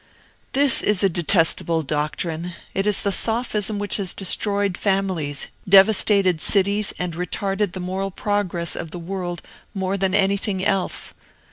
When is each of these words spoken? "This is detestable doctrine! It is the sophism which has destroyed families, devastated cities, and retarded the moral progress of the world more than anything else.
"This 0.53 0.81
is 0.81 1.01
detestable 1.01 1.83
doctrine! 1.83 2.53
It 2.73 2.87
is 2.87 3.03
the 3.03 3.11
sophism 3.11 3.77
which 3.77 3.97
has 3.97 4.15
destroyed 4.15 4.75
families, 4.75 5.45
devastated 5.69 6.41
cities, 6.41 6.91
and 6.97 7.13
retarded 7.13 7.73
the 7.73 7.79
moral 7.81 8.09
progress 8.09 8.75
of 8.75 8.89
the 8.89 8.97
world 8.97 9.43
more 9.75 9.97
than 9.97 10.15
anything 10.15 10.65
else. 10.65 11.13